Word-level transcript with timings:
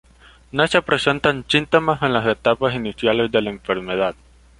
No 0.51 0.65
se 0.65 0.81
presentan 0.81 1.45
síntomas 1.47 2.01
en 2.01 2.13
las 2.13 2.25
etapas 2.25 2.73
iniciales 2.73 3.31
de 3.31 3.39
la 3.39 3.51
enfermedad. 3.51 4.15